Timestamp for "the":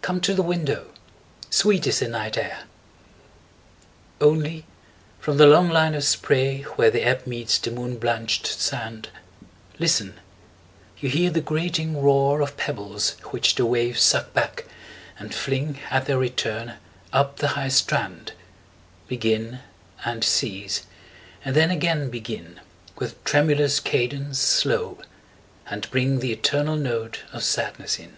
0.34-0.42, 2.00-2.08, 5.38-5.46, 6.90-7.04, 7.58-7.70, 11.30-11.40, 13.54-13.64, 17.36-17.48, 26.18-26.32